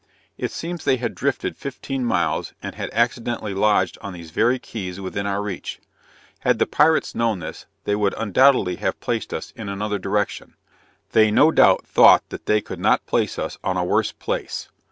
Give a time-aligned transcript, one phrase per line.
[0.35, 4.99] It seems they had drifted fifteen miles, and had accidentally lodged on these very Keys
[4.99, 5.79] within our reach.
[6.39, 10.55] Had the pirates known this, they would undoubtedly have placed us in another direction.
[11.11, 14.69] They no doubt thought that they could not place us on a worse place.